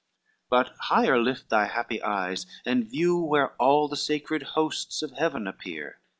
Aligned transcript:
XCVI 0.01 0.49
"But 0.49 0.69
higher 0.85 1.19
lift 1.21 1.49
thy 1.49 1.65
happy 1.67 2.01
eyes, 2.01 2.47
and 2.65 2.89
view 2.89 3.19
Where 3.19 3.49
all 3.61 3.87
the 3.87 3.95
sacred 3.95 4.41
hosts 4.57 5.03
of 5.03 5.11
Heaven 5.11 5.45
appear." 5.45 5.99